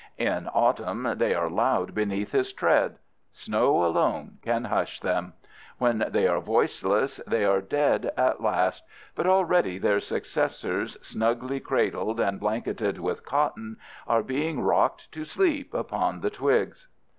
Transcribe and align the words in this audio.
In 0.17 0.47
autumn 0.51 1.07
they 1.17 1.35
are 1.35 1.47
loud 1.47 1.93
beneath 1.93 2.31
his 2.31 2.51
tread. 2.53 2.95
Snow 3.31 3.85
alone 3.85 4.39
can 4.41 4.63
hush 4.63 4.99
them. 4.99 5.33
When 5.77 6.05
they 6.09 6.27
are 6.27 6.39
voiceless 6.41 7.17
they 7.27 7.45
are 7.45 7.61
dead 7.61 8.11
at 8.17 8.41
last, 8.41 8.83
but 9.13 9.27
already 9.27 9.77
their 9.77 9.99
successors, 9.99 10.97
snugly 11.03 11.59
cradled 11.59 12.19
and 12.19 12.39
blanketed 12.39 12.97
with 12.97 13.23
cotton, 13.23 13.77
are 14.07 14.23
being 14.23 14.61
rocked 14.61 15.11
to 15.11 15.23
sleep 15.23 15.71
upon 15.71 16.21
the 16.21 16.31
twigs. 16.31 16.87